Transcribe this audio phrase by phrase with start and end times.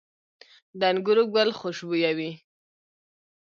[0.79, 2.31] د انګورو ګل خوشبويه وي؟